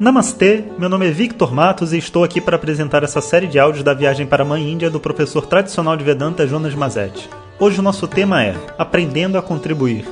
Namastê, 0.00 0.64
meu 0.78 0.88
nome 0.88 1.06
é 1.06 1.10
Victor 1.10 1.52
Matos 1.52 1.92
e 1.92 1.98
estou 1.98 2.24
aqui 2.24 2.40
para 2.40 2.56
apresentar 2.56 3.04
essa 3.04 3.20
série 3.20 3.46
de 3.46 3.58
áudios 3.58 3.84
da 3.84 3.92
viagem 3.92 4.26
para 4.26 4.42
a 4.42 4.46
Mãe 4.46 4.72
Índia 4.72 4.88
do 4.88 4.98
professor 4.98 5.44
tradicional 5.44 5.94
de 5.94 6.02
Vedanta 6.02 6.46
Jonas 6.46 6.74
Mazetti. 6.74 7.28
Hoje 7.58 7.80
o 7.80 7.82
nosso 7.82 8.08
tema 8.08 8.42
é 8.42 8.56
Aprendendo 8.78 9.36
a 9.36 9.42
Contribuir. 9.42 10.08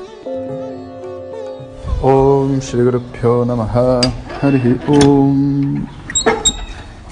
Om 2.02 2.60
Shri 2.60 2.82
Namaha 3.46 4.02
Hari 4.42 4.78
Om 4.86 5.86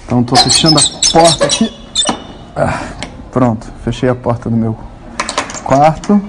Então 0.05 0.21
estou 0.21 0.37
fechando 0.37 0.79
a 0.79 0.83
porta 1.19 1.47
aqui. 1.47 1.75
Ah, 2.55 2.91
pronto, 3.33 3.67
fechei 3.83 4.11
a 4.11 4.15
porta 4.15 4.51
do 4.51 4.57
meu 4.57 4.77
quarto, 5.65 6.21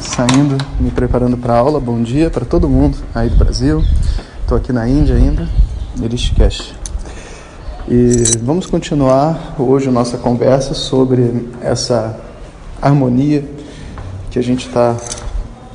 saindo, 0.00 0.58
me 0.80 0.90
preparando 0.90 1.38
para 1.38 1.54
a 1.54 1.58
aula. 1.58 1.78
Bom 1.78 2.02
dia 2.02 2.28
para 2.28 2.44
todo 2.44 2.68
mundo 2.68 2.98
aí 3.14 3.28
do 3.28 3.36
Brasil. 3.36 3.84
Estou 4.50 4.58
aqui 4.58 4.72
na 4.72 4.88
Índia 4.88 5.14
ainda, 5.14 5.48
em 5.96 6.08
Rishikesh. 6.08 6.74
E 7.88 8.36
vamos 8.42 8.66
continuar 8.66 9.54
hoje 9.56 9.88
a 9.88 9.92
nossa 9.92 10.18
conversa 10.18 10.74
sobre 10.74 11.48
essa 11.62 12.18
harmonia 12.82 13.44
que 14.28 14.40
a 14.40 14.42
gente 14.42 14.66
está 14.66 14.96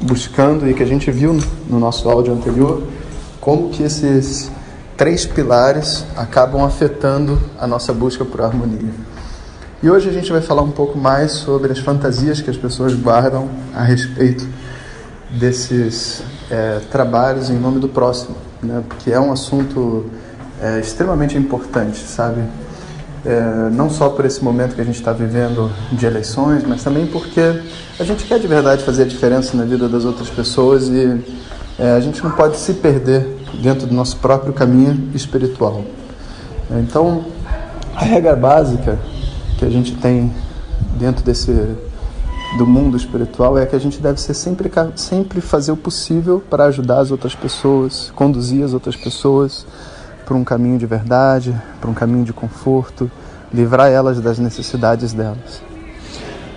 buscando 0.01 0.69
e 0.69 0.73
que 0.73 0.83
a 0.83 0.85
gente 0.85 1.09
viu 1.09 1.39
no 1.69 1.79
nosso 1.79 2.09
áudio 2.09 2.33
anterior, 2.33 2.83
como 3.39 3.69
que 3.69 3.81
esses 3.81 4.51
três 4.97 5.25
pilares 5.25 6.05
acabam 6.17 6.61
afetando 6.65 7.41
a 7.57 7.65
nossa 7.65 7.93
busca 7.93 8.25
por 8.25 8.41
harmonia. 8.41 8.91
E 9.81 9.89
hoje 9.89 10.09
a 10.09 10.11
gente 10.11 10.29
vai 10.33 10.41
falar 10.41 10.63
um 10.63 10.71
pouco 10.71 10.97
mais 10.97 11.31
sobre 11.31 11.71
as 11.71 11.79
fantasias 11.79 12.41
que 12.41 12.49
as 12.49 12.57
pessoas 12.57 12.93
guardam 12.93 13.49
a 13.73 13.83
respeito 13.83 14.45
desses 15.31 16.21
é, 16.49 16.79
trabalhos 16.91 17.49
em 17.49 17.57
nome 17.57 17.79
do 17.79 17.87
próximo 17.87 18.35
né, 18.65 18.83
que 18.99 19.11
é 19.11 19.19
um 19.19 19.31
assunto 19.31 20.05
é, 20.61 20.79
extremamente 20.79 21.37
importante, 21.37 21.97
sabe? 21.99 22.41
É, 23.25 23.69
não 23.71 23.89
só 23.89 24.09
por 24.09 24.25
esse 24.25 24.43
momento 24.43 24.75
que 24.75 24.81
a 24.81 24.83
gente 24.83 24.95
está 24.95 25.11
vivendo 25.11 25.71
de 25.91 26.05
eleições, 26.05 26.63
mas 26.63 26.83
também 26.83 27.07
porque 27.07 27.41
a 27.99 28.03
gente 28.03 28.23
quer 28.25 28.39
de 28.39 28.47
verdade 28.47 28.83
fazer 28.83 29.03
a 29.03 29.05
diferença 29.05 29.57
na 29.57 29.63
vida 29.63 29.89
das 29.89 30.05
outras 30.05 30.29
pessoas 30.29 30.89
e 30.89 31.23
é, 31.79 31.91
a 31.91 31.99
gente 31.99 32.23
não 32.23 32.31
pode 32.31 32.57
se 32.57 32.75
perder 32.75 33.27
dentro 33.61 33.87
do 33.87 33.95
nosso 33.95 34.17
próprio 34.17 34.53
caminho 34.53 35.09
espiritual. 35.13 35.83
Então, 36.69 37.25
a 37.95 38.03
regra 38.03 38.35
básica 38.35 38.99
que 39.57 39.65
a 39.65 39.69
gente 39.69 39.95
tem 39.95 40.31
dentro 40.99 41.23
desse 41.23 41.51
do 42.57 42.65
mundo 42.65 42.95
espiritual 42.95 43.57
é 43.57 43.65
que 43.65 43.75
a 43.75 43.79
gente 43.79 43.99
deve 43.99 44.19
ser 44.19 44.33
sempre, 44.33 44.71
sempre 44.95 45.41
fazer 45.41 45.73
o 45.73 45.77
possível 45.77 46.41
para 46.49 46.65
ajudar 46.65 46.99
as 46.99 47.11
outras 47.11 47.35
pessoas, 47.35 48.11
conduzir 48.15 48.63
as 48.63 48.73
outras 48.73 48.95
pessoas 48.95 49.65
para 50.25 50.35
um 50.35 50.43
caminho 50.43 50.77
de 50.77 50.85
verdade, 50.85 51.55
para 51.81 51.89
um 51.89 51.93
caminho 51.93 52.23
de 52.23 52.31
conforto, 52.31 53.11
livrar 53.53 53.89
elas 53.89 54.21
das 54.21 54.39
necessidades 54.39 55.13
delas. 55.13 55.61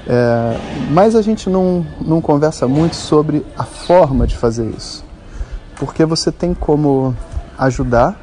É, 0.07 0.57
mas 0.91 1.17
a 1.17 1.21
gente 1.21 1.51
não, 1.51 1.85
não 2.01 2.21
conversa 2.21 2.67
muito 2.69 2.97
sobre 2.97 3.45
a 3.57 3.65
forma 3.65 4.27
de 4.27 4.37
fazer 4.37 4.71
isso, 4.71 5.05
porque 5.77 6.05
você 6.05 6.31
tem 6.31 6.55
como 6.55 7.15
ajudar 7.59 8.19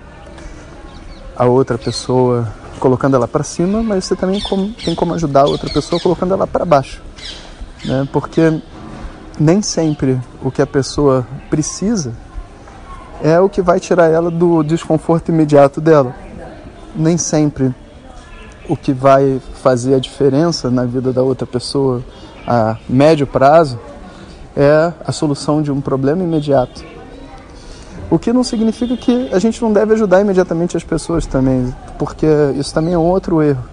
a 1.36 1.46
outra 1.46 1.78
pessoa 1.78 2.48
colocando 2.80 3.16
ela 3.16 3.28
para 3.28 3.44
cima, 3.44 3.84
mas 3.84 4.06
você 4.06 4.16
também 4.16 4.42
tem 4.84 4.96
como 4.96 5.14
ajudar 5.14 5.42
a 5.42 5.48
outra 5.48 5.70
pessoa 5.70 6.00
colocando 6.00 6.34
ela 6.34 6.48
para 6.48 6.64
baixo 6.64 7.02
né? 7.86 8.08
porque 8.11 8.61
nem 9.39 9.61
sempre 9.61 10.19
o 10.44 10.52
que 10.52 10.61
a 10.61 10.67
pessoa 10.67 11.25
precisa 11.50 12.14
é 13.23 13.39
o 13.39 13.50
que 13.50 13.61
vai 13.61 13.80
tirar 13.80 14.09
ela 14.09 14.30
do 14.30 14.64
desconforto 14.64 15.30
imediato 15.30 15.80
dela. 15.80 16.16
Nem 16.95 17.17
sempre 17.17 17.73
o 18.69 18.75
que 18.75 18.94
vai 18.94 19.41
fazer 19.61 19.95
a 19.95 20.00
diferença 20.00 20.69
na 20.69 20.86
vida 20.86 21.13
da 21.13 21.22
outra 21.22 21.45
pessoa 21.45 22.03
a 22.47 22.78
médio 22.88 23.25
prazo 23.25 23.79
é 24.56 24.94
a 25.06 25.12
solução 25.12 25.62
de 25.62 25.72
um 25.72 25.81
problema 25.81 26.24
imediato. 26.24 26.84
O 28.09 28.19
que 28.19 28.31
não 28.31 28.44
significa 28.44 28.95
que 28.95 29.29
a 29.34 29.40
gente 29.40 29.62
não 29.62 29.74
deve 29.74 29.94
ajudar 29.94 30.22
imediatamente 30.22 30.78
as 30.78 30.84
pessoas 30.84 31.25
também, 31.25 31.74
porque 31.97 32.28
isso 32.56 32.74
também 32.74 32.94
é 32.94 32.97
outro 32.97 33.41
erro. 33.41 33.63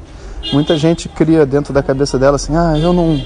Muita 0.53 0.77
gente 0.77 1.09
cria 1.09 1.45
dentro 1.45 1.73
da 1.73 1.83
cabeça 1.83 2.19
dela 2.19 2.37
assim: 2.37 2.57
ah, 2.57 2.77
eu 2.79 2.93
não 2.93 3.23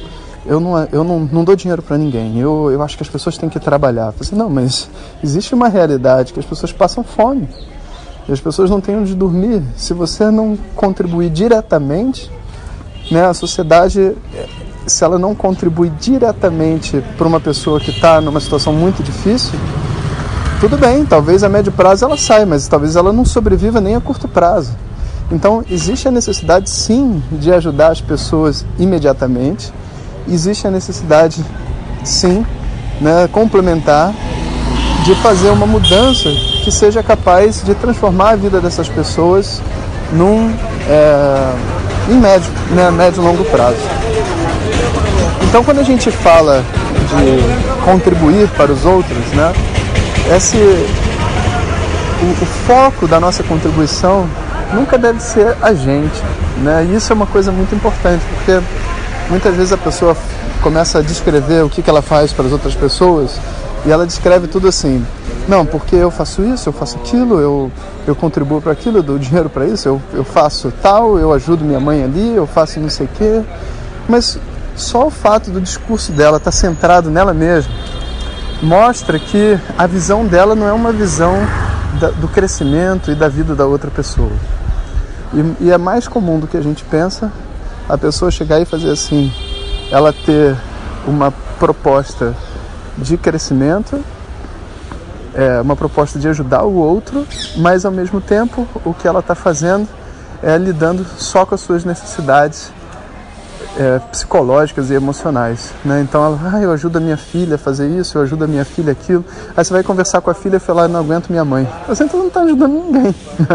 eu 0.46 0.60
não, 0.60 0.78
eu 0.92 1.04
não, 1.04 1.20
não 1.20 1.44
dou 1.44 1.56
dinheiro 1.56 1.82
para 1.82 1.98
ninguém, 1.98 2.38
eu, 2.38 2.70
eu 2.70 2.82
acho 2.82 2.96
que 2.96 3.02
as 3.02 3.08
pessoas 3.08 3.36
têm 3.36 3.48
que 3.48 3.58
trabalhar. 3.58 4.06
Eu 4.06 4.12
falei, 4.12 4.44
não, 4.44 4.50
mas 4.50 4.88
existe 5.22 5.54
uma 5.54 5.68
realidade 5.68 6.32
que 6.32 6.40
as 6.40 6.46
pessoas 6.46 6.72
passam 6.72 7.02
fome 7.02 7.48
e 8.28 8.32
as 8.32 8.40
pessoas 8.40 8.70
não 8.70 8.80
têm 8.80 8.96
onde 8.96 9.14
dormir. 9.14 9.62
Se 9.76 9.92
você 9.92 10.30
não 10.30 10.56
contribuir 10.74 11.30
diretamente, 11.30 12.30
né, 13.10 13.26
a 13.26 13.34
sociedade, 13.34 14.16
se 14.86 15.04
ela 15.04 15.18
não 15.18 15.34
contribui 15.34 15.90
diretamente 15.90 17.02
para 17.16 17.26
uma 17.26 17.40
pessoa 17.40 17.80
que 17.80 17.90
está 17.90 18.20
numa 18.20 18.40
situação 18.40 18.72
muito 18.72 19.02
difícil, 19.02 19.58
tudo 20.60 20.76
bem, 20.78 21.04
talvez 21.04 21.44
a 21.44 21.48
médio 21.48 21.70
prazo 21.70 22.04
ela 22.04 22.16
saia, 22.16 22.46
mas 22.46 22.66
talvez 22.66 22.96
ela 22.96 23.12
não 23.12 23.24
sobreviva 23.24 23.80
nem 23.80 23.94
a 23.94 24.00
curto 24.00 24.26
prazo. 24.26 24.72
Então, 25.30 25.64
existe 25.68 26.06
a 26.06 26.10
necessidade 26.10 26.70
sim 26.70 27.22
de 27.32 27.52
ajudar 27.52 27.88
as 27.90 28.00
pessoas 28.00 28.64
imediatamente 28.78 29.72
existe 30.28 30.66
a 30.66 30.70
necessidade, 30.70 31.44
sim, 32.04 32.44
né, 33.00 33.28
complementar, 33.31 34.12
de 35.04 35.14
fazer 35.16 35.50
uma 35.50 35.66
mudança 35.66 36.31
que 36.64 36.70
seja 36.70 37.03
capaz 37.03 37.62
de 37.62 37.75
transformar 37.75 38.31
a 38.31 38.37
vida 38.37 38.60
dessas 38.60 38.88
pessoas 38.88 39.60
num 40.12 40.53
é, 40.88 41.53
em 42.10 42.14
médio, 42.14 42.50
né, 42.70 42.91
médio 42.91 43.22
e 43.22 43.26
longo 43.26 43.44
prazo. 43.44 43.78
Então, 45.48 45.62
quando 45.62 45.78
a 45.78 45.84
gente 45.84 46.10
fala 46.10 46.64
de 46.93 47.84
contribuir 47.84 48.48
para 48.50 48.72
os 48.72 48.84
outros, 48.84 49.25
né, 49.32 49.53
esse 50.34 50.56
o, 50.56 52.43
o 52.43 52.47
foco 52.66 53.06
da 53.06 53.20
nossa 53.20 53.43
contribuição 53.43 54.28
nunca 54.72 54.98
deve 54.98 55.20
ser 55.20 55.56
a 55.62 55.72
gente, 55.72 56.22
né? 56.58 56.87
E 56.91 56.97
isso 56.97 57.12
é 57.12 57.14
uma 57.14 57.26
coisa 57.26 57.53
muito 57.53 57.75
importante, 57.75 58.22
porque 58.34 58.60
Muitas 59.28 59.56
vezes 59.56 59.72
a 59.72 59.76
pessoa 59.76 60.16
começa 60.62 60.98
a 60.98 61.03
descrever 61.03 61.64
o 61.64 61.69
que, 61.69 61.82
que 61.82 61.91
ela 61.91 62.03
faz 62.03 62.32
para 62.32 62.47
as 62.47 62.53
outras 62.53 62.75
pessoas 62.75 63.38
e 63.84 63.91
ela 63.91 64.06
descreve 64.06 64.47
tudo 64.47 64.69
assim. 64.69 65.04
Não, 65.48 65.64
porque 65.66 65.97
eu 65.97 66.10
faço 66.10 66.42
isso, 66.42 66.69
eu 66.69 66.72
faço 66.72 66.97
aquilo, 66.98 67.41
eu, 67.41 67.70
eu 68.06 68.14
contribuo 68.14 68.60
para 68.60 68.72
aquilo, 68.72 68.98
eu 68.98 69.03
dou 69.03 69.19
dinheiro 69.19 69.48
para 69.48 69.66
isso, 69.66 69.88
eu, 69.88 70.03
eu 70.12 70.25
faço 70.25 70.72
tal, 70.82 71.19
eu 71.19 71.32
ajudo 71.32 71.64
minha 71.64 71.81
mãe 71.81 72.03
ali, 72.03 72.34
eu 72.34 72.47
faço 72.47 72.81
não 72.81 72.88
sei 72.88 73.06
o 73.06 73.10
quê. 73.16 73.42
Mas 74.09 74.38
só 74.76 75.06
o 75.06 75.10
fato 75.10 75.50
do 75.50 75.60
discurso 75.60 76.12
dela 76.12 76.37
estar 76.37 76.50
tá 76.50 76.56
centrado 76.56 77.10
nela 77.10 77.32
mesma 77.32 77.72
mostra 78.62 79.19
que 79.19 79.58
a 79.76 79.87
visão 79.87 80.25
dela 80.25 80.54
não 80.54 80.66
é 80.66 80.72
uma 80.72 80.93
visão 80.93 81.34
da, 82.00 82.10
do 82.10 82.28
crescimento 82.28 83.10
e 83.10 83.14
da 83.14 83.28
vida 83.28 83.54
da 83.54 83.66
outra 83.66 83.91
pessoa. 83.91 84.32
E, 85.34 85.64
e 85.66 85.70
é 85.70 85.78
mais 85.78 86.08
comum 86.08 86.38
do 86.38 86.47
que 86.47 86.56
a 86.56 86.62
gente 86.62 86.84
pensa 86.84 87.32
a 87.88 87.97
pessoa 87.97 88.30
chegar 88.30 88.60
e 88.60 88.64
fazer 88.64 88.91
assim, 88.91 89.32
ela 89.91 90.12
ter 90.12 90.56
uma 91.06 91.32
proposta 91.58 92.34
de 92.98 93.16
crescimento, 93.16 94.02
é, 95.34 95.60
uma 95.60 95.76
proposta 95.76 96.19
de 96.19 96.28
ajudar 96.28 96.64
o 96.64 96.75
outro, 96.75 97.26
mas 97.56 97.84
ao 97.84 97.92
mesmo 97.92 98.20
tempo 98.20 98.66
o 98.84 98.92
que 98.92 99.06
ela 99.06 99.20
está 99.20 99.34
fazendo 99.34 99.86
é 100.42 100.56
lidando 100.56 101.04
só 101.19 101.44
com 101.44 101.54
as 101.54 101.60
suas 101.60 101.84
necessidades 101.84 102.72
é, 103.78 103.98
psicológicas 104.10 104.91
e 104.91 104.94
emocionais. 104.94 105.72
Né? 105.84 106.00
Então 106.00 106.25
ela, 106.25 106.38
ah, 106.52 106.60
eu 106.60 106.72
ajudo 106.72 106.96
a 106.96 107.00
minha 107.00 107.16
filha 107.16 107.56
a 107.56 107.58
fazer 107.58 107.88
isso, 107.88 108.19
eu 108.19 108.22
ajudo 108.22 108.44
a 108.44 108.46
minha 108.46 108.64
filha 108.64 108.92
aquilo. 108.92 109.25
Aí 109.56 109.64
você 109.64 109.72
vai 109.72 109.82
conversar 109.82 110.20
com 110.20 110.30
a 110.30 110.34
filha 110.34 110.56
e 110.56 110.60
falar, 110.60 110.88
não 110.88 111.00
aguento 111.00 111.28
minha 111.28 111.44
mãe. 111.44 111.69
Você 111.86 112.04
então 112.04 112.19
não 112.19 112.28
está 112.28 112.40
ajudando 112.43 112.72
ninguém. 112.72 113.14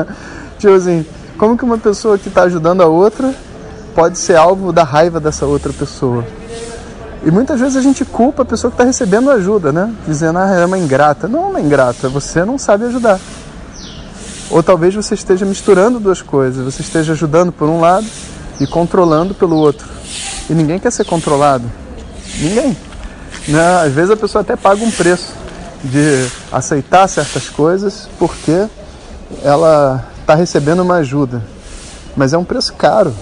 tipo 0.59 0.73
assim, 0.73 1.05
como 1.37 1.57
que 1.57 1.63
uma 1.63 1.77
pessoa 1.77 2.17
que 2.17 2.29
está 2.29 2.43
ajudando 2.43 2.81
a 2.81 2.85
outra 2.85 3.33
pode 3.95 4.17
ser 4.17 4.35
alvo 4.35 4.71
da 4.71 4.83
raiva 4.83 5.19
dessa 5.19 5.45
outra 5.45 5.71
pessoa. 5.71 6.25
E 7.23 7.29
muitas 7.29 7.59
vezes 7.59 7.77
a 7.77 7.81
gente 7.81 8.03
culpa 8.03 8.41
a 8.41 8.45
pessoa 8.45 8.71
que 8.71 8.75
está 8.75 8.83
recebendo 8.83 9.29
ajuda, 9.29 9.71
né? 9.71 9.93
Dizendo, 10.07 10.39
ah, 10.39 10.49
é 10.49 10.65
uma 10.65 10.77
ingrata. 10.77 11.27
Não 11.27 11.45
é 11.45 11.47
uma 11.49 11.61
ingrata, 11.61 12.09
você 12.09 12.43
não 12.43 12.57
sabe 12.57 12.85
ajudar. 12.85 13.19
Ou 14.49 14.63
talvez 14.63 14.95
você 14.95 15.13
esteja 15.13 15.45
misturando 15.45 15.99
duas 15.99 16.21
coisas. 16.21 16.65
Você 16.65 16.81
esteja 16.81 17.13
ajudando 17.13 17.51
por 17.51 17.69
um 17.69 17.79
lado 17.79 18.07
e 18.59 18.65
controlando 18.65 19.35
pelo 19.35 19.55
outro. 19.55 19.87
E 20.49 20.53
ninguém 20.53 20.79
quer 20.79 20.91
ser 20.91 21.05
controlado. 21.05 21.63
Ninguém. 22.39 22.75
Né? 23.47 23.81
Às 23.85 23.93
vezes 23.93 24.11
a 24.11 24.17
pessoa 24.17 24.41
até 24.41 24.55
paga 24.55 24.83
um 24.83 24.91
preço 24.91 25.33
de 25.83 26.27
aceitar 26.51 27.07
certas 27.07 27.49
coisas 27.49 28.09
porque 28.17 28.67
ela 29.43 30.05
está 30.19 30.33
recebendo 30.33 30.81
uma 30.81 30.95
ajuda. 30.95 31.41
Mas 32.15 32.33
é 32.33 32.37
um 32.37 32.43
preço 32.43 32.73
caro. 32.73 33.13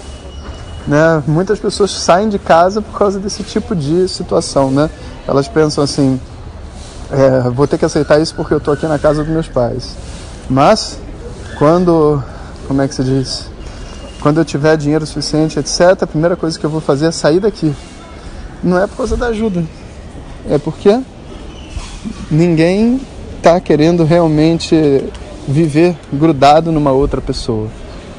Né? 0.86 1.22
Muitas 1.26 1.58
pessoas 1.58 1.90
saem 1.90 2.28
de 2.28 2.38
casa 2.38 2.80
por 2.80 2.98
causa 2.98 3.18
desse 3.18 3.42
tipo 3.42 3.74
de 3.74 4.08
situação. 4.08 4.70
Né? 4.70 4.88
Elas 5.26 5.48
pensam 5.48 5.84
assim: 5.84 6.20
é, 7.10 7.48
vou 7.50 7.66
ter 7.66 7.78
que 7.78 7.84
aceitar 7.84 8.20
isso 8.20 8.34
porque 8.34 8.54
eu 8.54 8.58
estou 8.58 8.74
aqui 8.74 8.86
na 8.86 8.98
casa 8.98 9.22
dos 9.22 9.32
meus 9.32 9.48
pais. 9.48 9.96
Mas 10.48 10.98
quando, 11.58 12.22
como 12.66 12.80
é 12.82 12.88
que 12.88 12.94
se 12.94 13.04
diz? 13.04 13.50
Quando 14.20 14.38
eu 14.38 14.44
tiver 14.44 14.76
dinheiro 14.76 15.06
suficiente, 15.06 15.58
etc., 15.58 16.02
a 16.02 16.06
primeira 16.06 16.36
coisa 16.36 16.58
que 16.58 16.64
eu 16.64 16.70
vou 16.70 16.80
fazer 16.80 17.06
é 17.06 17.10
sair 17.10 17.40
daqui. 17.40 17.74
Não 18.62 18.78
é 18.78 18.86
por 18.86 18.98
causa 18.98 19.16
da 19.16 19.28
ajuda, 19.28 19.64
é 20.48 20.58
porque 20.58 21.00
ninguém 22.30 23.00
está 23.38 23.58
querendo 23.58 24.04
realmente 24.04 25.02
viver 25.48 25.96
grudado 26.12 26.70
numa 26.70 26.92
outra 26.92 27.20
pessoa. 27.20 27.68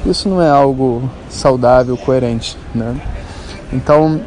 Isso 0.05 0.27
não 0.27 0.41
é 0.41 0.49
algo 0.49 1.03
saudável, 1.29 1.95
coerente, 1.95 2.57
né? 2.73 2.95
Então, 3.71 4.19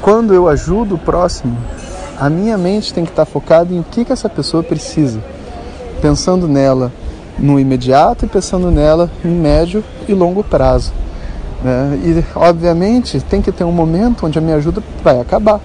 quando 0.00 0.32
eu 0.32 0.48
ajudo 0.48 0.94
o 0.94 0.98
próximo, 0.98 1.56
a 2.18 2.30
minha 2.30 2.56
mente 2.56 2.94
tem 2.94 3.04
que 3.04 3.10
estar 3.10 3.26
focada 3.26 3.72
em 3.74 3.80
o 3.80 3.84
que, 3.84 4.04
que 4.04 4.12
essa 4.12 4.28
pessoa 4.28 4.62
precisa, 4.62 5.22
pensando 6.00 6.48
nela 6.48 6.90
no 7.38 7.60
imediato 7.60 8.24
e 8.24 8.28
pensando 8.28 8.70
nela 8.70 9.10
em 9.24 9.28
médio 9.28 9.84
e 10.08 10.14
longo 10.14 10.42
prazo. 10.42 10.92
Né? 11.62 11.98
E, 12.04 12.24
obviamente, 12.34 13.20
tem 13.20 13.42
que 13.42 13.52
ter 13.52 13.64
um 13.64 13.72
momento 13.72 14.26
onde 14.26 14.38
a 14.38 14.42
minha 14.42 14.56
ajuda 14.56 14.82
vai 15.02 15.20
acabar. 15.20 15.60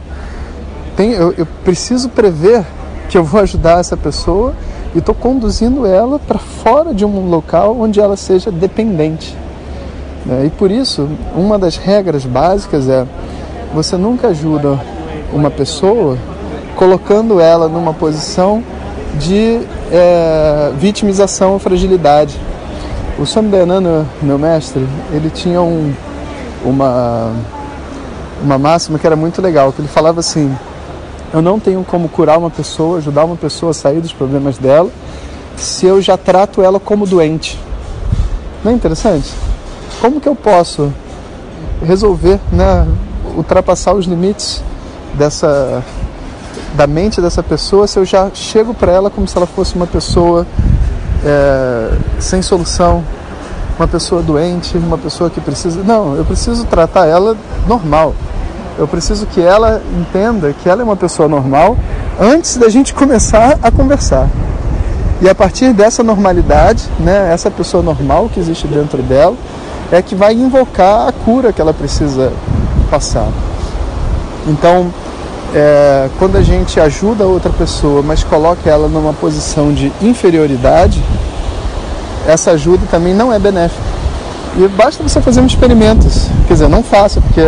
Tem, 0.95 1.11
eu, 1.11 1.33
eu 1.37 1.47
preciso 1.63 2.09
prever 2.09 2.65
que 3.09 3.17
eu 3.17 3.23
vou 3.23 3.41
ajudar 3.41 3.79
essa 3.79 3.95
pessoa 3.95 4.53
e 4.93 4.99
estou 4.99 5.15
conduzindo 5.15 5.85
ela 5.85 6.19
para 6.19 6.39
fora 6.39 6.93
de 6.93 7.05
um 7.05 7.29
local 7.29 7.77
onde 7.79 7.99
ela 7.99 8.17
seja 8.17 8.51
dependente. 8.51 9.35
Né? 10.25 10.45
E 10.47 10.49
por 10.49 10.69
isso, 10.69 11.07
uma 11.35 11.57
das 11.57 11.77
regras 11.77 12.25
básicas 12.25 12.89
é 12.89 13.05
você 13.73 13.95
nunca 13.95 14.27
ajuda 14.27 14.79
uma 15.31 15.49
pessoa 15.49 16.17
colocando 16.75 17.39
ela 17.39 17.69
numa 17.69 17.93
posição 17.93 18.63
de 19.17 19.61
é, 19.91 20.71
vitimização 20.77 21.53
ou 21.53 21.59
fragilidade. 21.59 22.37
O 23.17 23.25
Swami 23.25 23.49
Dayananda, 23.49 24.05
meu 24.21 24.37
mestre, 24.37 24.85
ele 25.11 25.29
tinha 25.29 25.61
um, 25.61 25.93
uma, 26.65 27.31
uma 28.43 28.57
máxima 28.57 28.97
que 28.97 29.05
era 29.05 29.15
muito 29.15 29.41
legal, 29.41 29.71
que 29.71 29.81
ele 29.81 29.87
falava 29.87 30.19
assim, 30.19 30.53
eu 31.33 31.41
não 31.41 31.59
tenho 31.59 31.83
como 31.83 32.09
curar 32.09 32.37
uma 32.37 32.49
pessoa, 32.49 32.97
ajudar 32.97 33.25
uma 33.25 33.35
pessoa 33.35 33.71
a 33.71 33.73
sair 33.73 34.01
dos 34.01 34.13
problemas 34.13 34.57
dela, 34.57 34.89
se 35.57 35.85
eu 35.85 36.01
já 36.01 36.17
trato 36.17 36.61
ela 36.61 36.79
como 36.79 37.05
doente. 37.05 37.59
Não 38.63 38.71
é 38.71 38.75
interessante? 38.75 39.31
Como 39.99 40.19
que 40.19 40.27
eu 40.27 40.35
posso 40.35 40.91
resolver, 41.83 42.39
né, 42.51 42.87
ultrapassar 43.35 43.93
os 43.93 44.05
limites 44.05 44.63
dessa 45.13 45.83
da 46.75 46.87
mente 46.87 47.21
dessa 47.21 47.43
pessoa 47.43 47.85
se 47.85 47.99
eu 47.99 48.05
já 48.05 48.29
chego 48.33 48.73
para 48.73 48.91
ela 48.91 49.09
como 49.09 49.27
se 49.27 49.35
ela 49.35 49.45
fosse 49.45 49.75
uma 49.75 49.87
pessoa 49.87 50.47
é, 51.23 51.91
sem 52.19 52.41
solução, 52.41 53.03
uma 53.77 53.87
pessoa 53.87 54.21
doente, 54.21 54.77
uma 54.77 54.97
pessoa 54.97 55.29
que 55.29 55.39
precisa. 55.41 55.83
Não, 55.83 56.15
eu 56.15 56.25
preciso 56.25 56.65
tratar 56.65 57.07
ela 57.07 57.35
normal. 57.67 58.13
Eu 58.77 58.87
preciso 58.87 59.25
que 59.25 59.41
ela 59.41 59.81
entenda 59.99 60.53
que 60.53 60.69
ela 60.69 60.81
é 60.81 60.83
uma 60.83 60.95
pessoa 60.95 61.27
normal 61.27 61.77
antes 62.19 62.57
da 62.57 62.69
gente 62.69 62.93
começar 62.93 63.57
a 63.61 63.71
conversar. 63.71 64.27
E 65.21 65.29
a 65.29 65.35
partir 65.35 65.71
dessa 65.71 66.03
normalidade, 66.03 66.83
né, 66.99 67.31
essa 67.31 67.51
pessoa 67.51 67.83
normal 67.83 68.29
que 68.33 68.39
existe 68.39 68.67
dentro 68.67 69.03
dela, 69.03 69.35
é 69.91 70.01
que 70.01 70.15
vai 70.15 70.33
invocar 70.33 71.07
a 71.07 71.11
cura 71.11 71.53
que 71.53 71.61
ela 71.61 71.73
precisa 71.73 72.31
passar. 72.89 73.27
Então, 74.47 74.91
é, 75.53 76.09
quando 76.17 76.37
a 76.37 76.41
gente 76.41 76.79
ajuda 76.79 77.25
outra 77.25 77.51
pessoa, 77.51 78.01
mas 78.01 78.23
coloca 78.23 78.69
ela 78.69 78.87
numa 78.87 79.13
posição 79.13 79.73
de 79.73 79.91
inferioridade, 80.01 81.03
essa 82.27 82.51
ajuda 82.51 82.83
também 82.89 83.13
não 83.13 83.31
é 83.31 83.37
benéfica. 83.37 83.81
E 84.57 84.67
basta 84.69 85.03
você 85.03 85.21
fazer 85.21 85.41
um 85.41 85.45
experimento. 85.45 86.07
Quer 86.47 86.53
dizer, 86.53 86.67
não 86.67 86.83
faça, 86.83 87.21
porque 87.21 87.41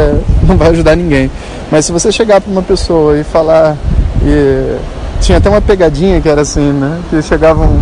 não 0.47 0.57
vai 0.57 0.69
ajudar 0.69 0.95
ninguém. 0.95 1.29
Mas 1.71 1.85
se 1.85 1.91
você 1.91 2.11
chegar 2.11 2.41
para 2.41 2.51
uma 2.51 2.61
pessoa 2.61 3.17
e 3.17 3.23
falar. 3.23 3.75
E... 4.21 4.77
Tinha 5.21 5.37
até 5.37 5.49
uma 5.49 5.61
pegadinha 5.61 6.19
que 6.19 6.27
era 6.27 6.41
assim, 6.41 6.73
né? 6.73 6.99
Que 7.09 7.21
chegava 7.21 7.63
um, 7.63 7.81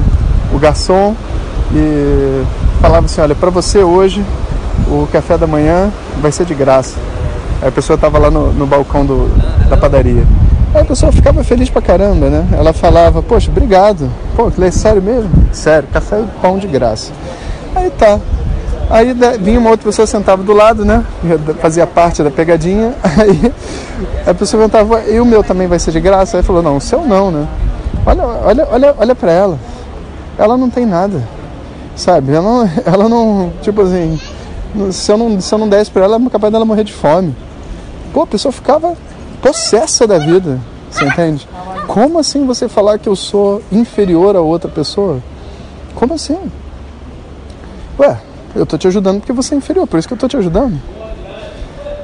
o 0.53 0.59
garçom 0.59 1.15
e 1.73 2.43
falava 2.79 3.05
assim: 3.05 3.19
Olha, 3.21 3.33
para 3.33 3.49
você 3.49 3.79
hoje, 3.79 4.23
o 4.87 5.07
café 5.11 5.37
da 5.37 5.47
manhã 5.47 5.91
vai 6.21 6.31
ser 6.31 6.45
de 6.45 6.53
graça. 6.53 6.95
Aí 7.61 7.69
a 7.69 7.71
pessoa 7.71 7.95
estava 7.95 8.19
lá 8.19 8.29
no, 8.29 8.51
no 8.53 8.67
balcão 8.67 9.05
do, 9.05 9.27
da 9.67 9.75
padaria. 9.75 10.23
Aí 10.73 10.81
a 10.81 10.85
pessoa 10.85 11.11
ficava 11.11 11.43
feliz 11.43 11.69
pra 11.69 11.81
caramba, 11.81 12.29
né? 12.29 12.47
Ela 12.53 12.73
falava, 12.73 13.21
poxa, 13.21 13.49
obrigado. 13.51 14.09
Pô, 14.35 14.51
sério 14.71 15.01
mesmo? 15.01 15.29
Sério, 15.51 15.87
café 15.91 16.21
e 16.21 16.41
pão 16.41 16.57
de 16.57 16.67
graça. 16.67 17.11
Aí 17.75 17.89
tá. 17.89 18.19
Aí 18.91 19.15
vinha 19.39 19.57
uma 19.57 19.69
outra 19.69 19.85
pessoa, 19.85 20.05
sentava 20.05 20.43
do 20.43 20.51
lado, 20.51 20.83
né? 20.83 21.05
Fazia 21.61 21.87
parte 21.87 22.21
da 22.21 22.29
pegadinha. 22.29 22.93
Aí 23.17 23.53
a 24.27 24.33
pessoa 24.33 24.67
perguntava, 24.67 25.09
e 25.09 25.17
o 25.17 25.25
meu 25.25 25.41
também 25.41 25.65
vai 25.65 25.79
ser 25.79 25.91
de 25.91 25.99
graça? 26.01 26.35
Aí 26.35 26.43
falou, 26.43 26.61
não, 26.61 26.75
o 26.75 26.81
seu 26.81 27.01
não, 27.01 27.31
né? 27.31 27.47
Olha, 28.05 28.23
olha, 28.23 28.67
olha, 28.69 28.95
olha 28.97 29.15
pra 29.15 29.31
ela. 29.31 29.57
Ela 30.37 30.57
não 30.57 30.69
tem 30.69 30.85
nada. 30.85 31.23
Sabe? 31.95 32.33
Ela 32.33 32.41
não, 32.41 32.69
ela 32.85 33.07
não 33.07 33.53
tipo 33.61 33.81
assim, 33.81 34.19
se 34.91 35.09
eu 35.09 35.17
não, 35.17 35.39
se 35.39 35.53
eu 35.55 35.57
não 35.57 35.69
desse 35.69 35.89
pra 35.89 36.03
ela, 36.03 36.17
é 36.17 36.29
capaz 36.29 36.51
dela 36.51 36.65
morrer 36.65 36.83
de 36.83 36.91
fome. 36.91 37.33
Pô, 38.13 38.23
a 38.23 38.27
pessoa 38.27 38.51
ficava 38.51 38.93
possessa 39.41 40.05
da 40.05 40.17
vida, 40.17 40.59
você 40.89 41.05
entende? 41.05 41.47
Como 41.87 42.19
assim 42.19 42.45
você 42.45 42.67
falar 42.67 42.99
que 42.99 43.07
eu 43.07 43.15
sou 43.15 43.61
inferior 43.71 44.35
a 44.35 44.41
outra 44.41 44.69
pessoa? 44.69 45.19
Como 45.95 46.13
assim? 46.13 46.37
Ué, 47.97 48.17
eu 48.55 48.65
tô 48.65 48.77
te 48.77 48.87
ajudando 48.87 49.19
porque 49.19 49.33
você 49.33 49.55
é 49.55 49.57
inferior, 49.57 49.87
por 49.87 49.97
isso 49.97 50.07
que 50.07 50.13
eu 50.13 50.17
tô 50.17 50.27
te 50.27 50.37
ajudando. 50.37 50.79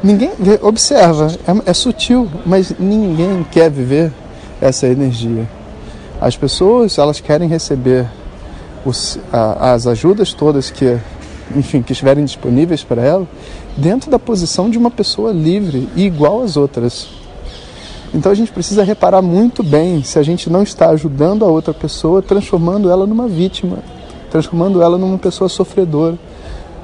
Ninguém 0.03 0.31
observa, 0.61 1.27
é, 1.47 1.71
é 1.71 1.73
sutil, 1.73 2.29
mas 2.45 2.73
ninguém 2.77 3.45
quer 3.51 3.69
viver 3.69 4.11
essa 4.61 4.87
energia. 4.87 5.47
As 6.21 6.37
pessoas, 6.37 6.97
elas 6.97 7.19
querem 7.19 7.47
receber 7.47 8.07
os, 8.85 9.19
a, 9.31 9.73
as 9.73 9.87
ajudas 9.87 10.33
todas 10.33 10.69
que, 10.69 10.97
enfim, 11.55 11.81
que 11.81 11.91
estiverem 11.91 12.25
disponíveis 12.25 12.83
para 12.83 13.01
ela, 13.01 13.27
dentro 13.75 14.09
da 14.09 14.17
posição 14.17 14.69
de 14.69 14.77
uma 14.77 14.89
pessoa 14.89 15.31
livre 15.31 15.87
e 15.95 16.05
igual 16.05 16.41
às 16.41 16.57
outras. 16.57 17.07
Então 18.13 18.31
a 18.31 18.35
gente 18.35 18.51
precisa 18.51 18.83
reparar 18.83 19.21
muito 19.21 19.61
bem 19.61 20.01
se 20.03 20.17
a 20.17 20.23
gente 20.23 20.49
não 20.49 20.63
está 20.63 20.89
ajudando 20.89 21.43
a 21.43 21.47
outra 21.47 21.73
pessoa, 21.73 22.21
transformando 22.21 22.89
ela 22.89 23.05
numa 23.05 23.27
vítima, 23.27 23.79
transformando 24.31 24.81
ela 24.81 24.97
numa 24.97 25.17
pessoa 25.17 25.49
sofredora. 25.49 26.17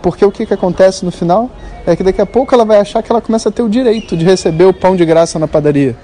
Porque 0.04 0.26
o 0.26 0.30
que, 0.30 0.46
que 0.46 0.54
acontece 0.54 1.06
no 1.06 1.12
final 1.12 1.50
é 1.88 1.96
que 1.96 2.04
daqui 2.04 2.22
a 2.22 2.26
pouco 2.26 2.54
ela 2.54 2.66
vai 2.66 2.78
achar 2.78 3.02
que 3.02 3.10
ela 3.10 3.22
começa 3.22 3.48
a 3.48 3.52
ter 3.52 3.62
o 3.62 3.70
direito 3.70 4.18
de 4.18 4.26
receber 4.26 4.66
o 4.66 4.74
pão 4.74 4.98
de 4.98 5.06
graça 5.06 5.40
na 5.40 5.48
padaria. 5.48 5.96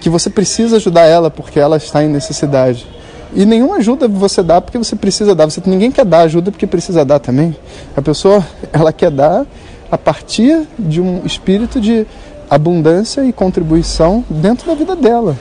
Que 0.00 0.08
você 0.08 0.30
precisa 0.30 0.76
ajudar 0.76 1.04
ela 1.04 1.30
porque 1.30 1.60
ela 1.60 1.76
está 1.76 2.02
em 2.02 2.08
necessidade. 2.08 2.88
E 3.34 3.44
nenhuma 3.44 3.76
ajuda 3.76 4.08
você 4.08 4.42
dá 4.42 4.58
porque 4.58 4.78
você 4.78 4.96
precisa 4.96 5.34
dar. 5.34 5.44
Você, 5.44 5.60
ninguém 5.66 5.92
quer 5.92 6.06
dar 6.06 6.20
ajuda 6.20 6.50
porque 6.50 6.66
precisa 6.66 7.04
dar 7.04 7.18
também. 7.18 7.54
A 7.94 8.00
pessoa 8.00 8.42
ela 8.72 8.90
quer 8.90 9.10
dar 9.10 9.44
a 9.92 9.98
partir 9.98 10.66
de 10.78 10.98
um 10.98 11.20
espírito 11.26 11.78
de 11.78 12.06
abundância 12.48 13.22
e 13.22 13.34
contribuição 13.34 14.24
dentro 14.30 14.66
da 14.66 14.74
vida 14.74 14.96
dela. 14.96 15.36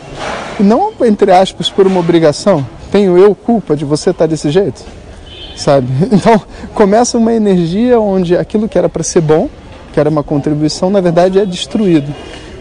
E 0.60 0.64
não, 0.64 0.92
entre 1.06 1.32
aspas, 1.32 1.70
por 1.70 1.88
uma 1.88 2.02
obrigação. 2.02 2.68
Tenho 2.92 3.18
eu 3.18 3.34
culpa 3.34 3.74
de 3.74 3.86
você 3.86 4.10
estar 4.10 4.26
desse 4.26 4.50
jeito? 4.50 4.99
Sabe? 5.60 5.88
Então, 6.12 6.42
começa 6.74 7.18
uma 7.18 7.34
energia 7.34 8.00
onde 8.00 8.36
aquilo 8.36 8.68
que 8.68 8.78
era 8.78 8.88
para 8.88 9.04
ser 9.04 9.22
bom, 9.22 9.50
que 9.94 10.00
era 10.00 10.10
uma 10.10 10.24
contribuição, 10.24 10.90
na 10.90 11.02
verdade 11.02 11.38
é 11.40 11.46
destruído. 11.46 12.14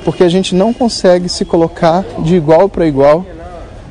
Porque 0.04 0.24
a 0.24 0.28
gente 0.28 0.54
não 0.54 0.72
consegue 0.72 1.28
se 1.28 1.44
colocar 1.44 2.04
de 2.18 2.34
igual 2.34 2.68
para 2.68 2.86
igual 2.86 3.24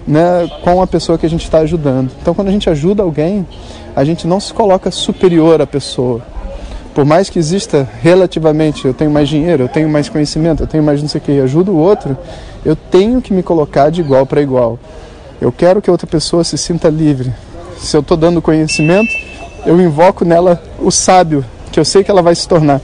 né, 0.07 0.49
com 0.63 0.81
a 0.81 0.87
pessoa 0.87 1.17
que 1.17 1.25
a 1.25 1.29
gente 1.29 1.43
está 1.43 1.59
ajudando. 1.59 2.11
Então, 2.21 2.33
quando 2.33 2.49
a 2.49 2.51
gente 2.51 2.69
ajuda 2.69 3.03
alguém, 3.03 3.47
a 3.95 4.03
gente 4.03 4.27
não 4.27 4.39
se 4.39 4.53
coloca 4.53 4.91
superior 4.91 5.61
à 5.61 5.67
pessoa 5.67 6.21
por 6.97 7.05
mais 7.05 7.29
que 7.29 7.37
exista 7.37 7.87
relativamente, 8.01 8.87
eu 8.87 8.91
tenho 8.91 9.11
mais 9.11 9.29
dinheiro, 9.29 9.65
eu 9.65 9.67
tenho 9.67 9.87
mais 9.87 10.09
conhecimento, 10.09 10.63
eu 10.63 10.67
tenho 10.67 10.83
mais 10.83 10.99
não 10.99 11.07
sei 11.07 11.21
o 11.21 11.23
que, 11.23 11.39
ajudo 11.39 11.71
o 11.71 11.77
outro, 11.77 12.17
eu 12.65 12.75
tenho 12.75 13.21
que 13.21 13.31
me 13.31 13.43
colocar 13.43 13.91
de 13.91 14.01
igual 14.01 14.25
para 14.25 14.41
igual. 14.41 14.79
Eu 15.39 15.51
quero 15.51 15.79
que 15.79 15.91
outra 15.91 16.07
pessoa 16.07 16.43
se 16.43 16.57
sinta 16.57 16.89
livre. 16.89 17.31
Se 17.79 17.95
eu 17.95 18.01
estou 18.01 18.17
dando 18.17 18.41
conhecimento, 18.41 19.11
eu 19.65 19.79
invoco 19.81 20.25
nela 20.25 20.61
o 20.79 20.91
sábio, 20.91 21.43
que 21.71 21.79
eu 21.79 21.85
sei 21.85 22.03
que 22.03 22.11
ela 22.11 22.21
vai 22.21 22.35
se 22.35 22.47
tornar. 22.47 22.81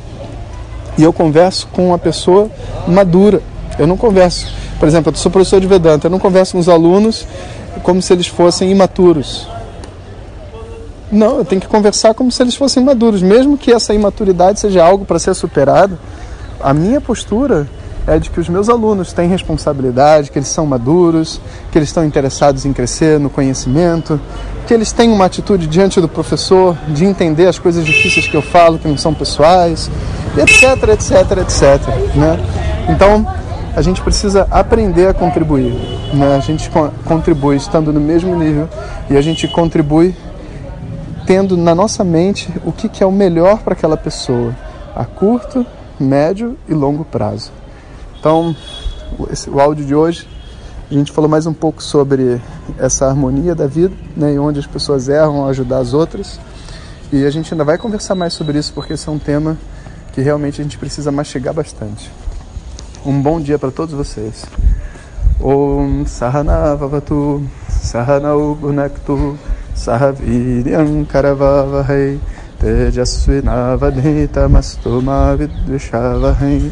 E 0.98 1.04
eu 1.04 1.12
converso 1.12 1.68
com 1.72 1.88
uma 1.88 1.98
pessoa 1.98 2.50
madura. 2.88 3.42
Eu 3.80 3.88
não 3.88 3.98
converso, 3.98 4.54
por 4.80 4.88
exemplo, 4.88 5.12
eu 5.12 5.16
sou 5.16 5.32
professor 5.32 5.60
de 5.60 5.68
Vedanta, 5.68 6.08
eu 6.08 6.12
não 6.12 6.20
converso 6.20 6.54
com 6.54 6.60
os 6.60 6.70
alunos 6.70 7.26
como 7.82 8.02
se 8.02 8.14
eles 8.14 8.28
fossem 8.28 8.70
imaturos. 8.72 9.48
Não, 11.12 11.38
eu 11.38 11.46
tenho 11.46 11.62
que 11.62 11.68
conversar 11.68 12.14
como 12.14 12.32
se 12.32 12.42
eles 12.42 12.56
fossem 12.56 12.84
maduros, 12.84 13.22
mesmo 13.22 13.58
que 13.58 13.72
essa 13.72 13.94
imaturidade 13.94 14.60
seja 14.60 14.84
algo 14.84 15.06
para 15.06 15.20
ser 15.20 15.34
superado. 15.34 15.98
A 16.60 16.74
minha 16.74 17.00
postura 17.00 17.68
é 18.06 18.20
de 18.20 18.30
que 18.30 18.40
os 18.40 18.50
meus 18.50 18.70
alunos 18.70 19.14
têm 19.14 19.30
responsabilidade, 19.30 20.30
que 20.30 20.38
eles 20.38 20.50
são 20.50 20.66
maduros, 20.66 21.40
que 21.72 21.78
eles 21.78 21.90
estão 21.90 22.06
interessados 22.06 22.66
em 22.66 22.74
crescer 22.74 23.20
no 23.20 23.30
conhecimento, 23.30 24.20
que 24.68 24.74
eles 24.74 24.92
têm 24.92 25.12
uma 25.12 25.26
atitude 25.26 25.68
diante 25.68 26.02
do 26.02 26.08
professor 26.08 26.78
de 26.90 27.06
entender 27.06 27.48
as 27.48 27.58
coisas 27.58 27.86
difíceis 27.86 28.28
que 28.28 28.36
eu 28.36 28.42
falo, 28.42 28.78
que 28.78 28.88
não 28.88 28.98
são 28.98 29.14
pessoais, 29.14 29.90
etc, 30.38 30.90
etc, 30.90 31.38
etc. 31.42 31.88
Né? 32.16 32.40
Então, 32.90 33.26
a 33.76 33.82
gente 33.82 34.02
precisa 34.02 34.48
aprender 34.52 35.08
a 35.08 35.14
contribuir. 35.14 35.74
Né? 36.14 36.36
A 36.36 36.40
gente 36.40 36.70
contribui 37.06 37.56
estando 37.56 37.92
no 37.92 38.00
mesmo 38.00 38.36
nível 38.36 38.70
e 39.10 39.18
a 39.18 39.22
gente 39.22 39.48
contribui 39.48 40.16
tendo 41.26 41.56
na 41.56 41.74
nossa 41.74 42.04
mente 42.04 42.50
o 42.66 42.72
que, 42.72 42.90
que 42.90 43.02
é 43.02 43.06
o 43.06 43.12
melhor 43.12 43.60
para 43.60 43.74
aquela 43.74 43.96
pessoa, 43.96 44.54
a 44.94 45.06
curto, 45.06 45.66
médio 46.00 46.58
e 46.68 46.74
longo 46.74 47.06
prazo. 47.06 47.63
Então, 48.24 48.56
esse, 49.30 49.50
o 49.50 49.60
áudio 49.60 49.86
de 49.86 49.94
hoje, 49.94 50.26
a 50.90 50.94
gente 50.94 51.12
falou 51.12 51.30
mais 51.30 51.46
um 51.46 51.52
pouco 51.52 51.84
sobre 51.84 52.40
essa 52.78 53.06
harmonia 53.06 53.54
da 53.54 53.68
vida, 53.68 53.94
né, 54.16 54.36
e 54.36 54.40
onde 54.40 54.60
as 54.60 54.66
pessoas 54.66 55.10
erram 55.10 55.42
ao 55.42 55.50
ajudar 55.50 55.80
as 55.80 55.94
outras. 55.94 56.40
E 57.12 57.26
a 57.26 57.30
gente 57.30 57.54
ainda 57.54 57.66
vai 57.66 57.78
conversar 57.78 58.16
mais 58.16 58.32
sobre 58.32 58.58
isso, 58.58 58.72
porque 58.72 58.94
esse 58.94 59.10
é 59.10 59.12
um 59.12 59.20
tema 59.20 59.58
que 60.14 60.22
realmente 60.22 60.62
a 60.62 60.64
gente 60.64 60.78
precisa 60.78 61.12
mastigar 61.12 61.54
bastante. 61.54 62.10
Um 63.06 63.22
bom 63.22 63.42
dia 63.42 63.60
para 63.60 63.72
todos 63.72 63.94
vocês. 63.94 64.46
Om 65.42 66.06
Sahana 66.06 66.78
Vavatu 66.78 67.46
Sahanau 67.68 68.56
Bhunaktu 68.56 69.38
Sahaviryam 69.76 71.04
Karavavahai 71.04 72.22
Mavidvishavahai 75.04 76.72